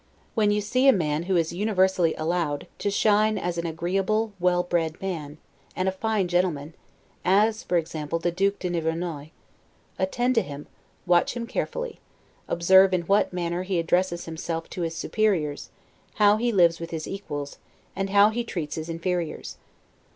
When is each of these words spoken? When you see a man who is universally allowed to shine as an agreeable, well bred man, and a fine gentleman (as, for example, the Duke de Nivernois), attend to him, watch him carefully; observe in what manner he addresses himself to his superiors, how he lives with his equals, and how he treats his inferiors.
When 0.33 0.49
you 0.49 0.61
see 0.61 0.87
a 0.87 0.93
man 0.93 1.25
who 1.29 1.35
is 1.35 1.53
universally 1.53 2.15
allowed 2.15 2.65
to 2.79 2.89
shine 2.89 3.37
as 3.37 3.59
an 3.59 3.67
agreeable, 3.67 4.33
well 4.39 4.63
bred 4.63 4.99
man, 4.99 5.37
and 5.75 5.87
a 5.87 5.91
fine 5.91 6.27
gentleman 6.27 6.73
(as, 7.23 7.61
for 7.61 7.77
example, 7.77 8.17
the 8.17 8.31
Duke 8.31 8.57
de 8.57 8.71
Nivernois), 8.71 9.29
attend 9.99 10.33
to 10.33 10.41
him, 10.41 10.65
watch 11.05 11.35
him 11.37 11.45
carefully; 11.45 11.99
observe 12.47 12.95
in 12.95 13.01
what 13.03 13.31
manner 13.31 13.61
he 13.61 13.77
addresses 13.77 14.25
himself 14.25 14.67
to 14.71 14.81
his 14.81 14.95
superiors, 14.97 15.69
how 16.15 16.37
he 16.37 16.51
lives 16.51 16.79
with 16.79 16.89
his 16.89 17.07
equals, 17.07 17.59
and 17.95 18.09
how 18.09 18.31
he 18.31 18.43
treats 18.43 18.73
his 18.77 18.89
inferiors. 18.89 19.57